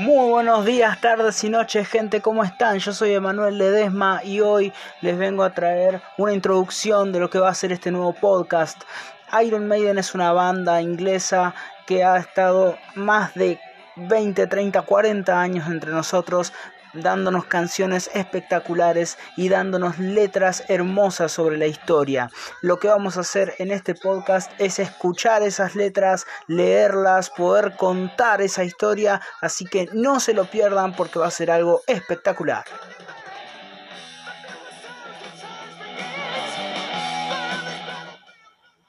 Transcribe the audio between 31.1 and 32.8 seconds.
va a ser algo espectacular.